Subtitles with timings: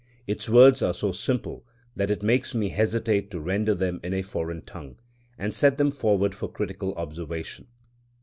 [0.25, 1.63] Its words are so simple
[1.95, 4.95] that it makes me hesitate to render them in a foreign tongue,
[5.37, 7.67] and set them forward for critical observation.